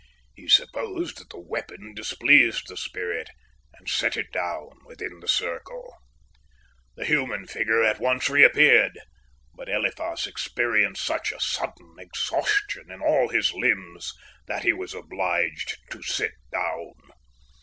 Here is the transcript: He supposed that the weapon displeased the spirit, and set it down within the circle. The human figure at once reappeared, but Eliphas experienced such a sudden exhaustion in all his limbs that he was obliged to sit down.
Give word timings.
He 0.33 0.49
supposed 0.49 1.19
that 1.19 1.29
the 1.29 1.39
weapon 1.39 1.93
displeased 1.93 2.67
the 2.67 2.75
spirit, 2.75 3.29
and 3.75 3.87
set 3.87 4.17
it 4.17 4.31
down 4.31 4.79
within 4.83 5.19
the 5.19 5.27
circle. 5.27 5.95
The 6.95 7.05
human 7.05 7.45
figure 7.45 7.83
at 7.83 7.99
once 7.99 8.27
reappeared, 8.27 8.97
but 9.53 9.69
Eliphas 9.69 10.25
experienced 10.25 11.03
such 11.05 11.31
a 11.31 11.39
sudden 11.39 11.97
exhaustion 11.99 12.89
in 12.89 13.03
all 13.03 13.29
his 13.29 13.53
limbs 13.53 14.11
that 14.47 14.63
he 14.63 14.73
was 14.73 14.95
obliged 14.95 15.77
to 15.91 16.01
sit 16.01 16.31
down. 16.51 16.93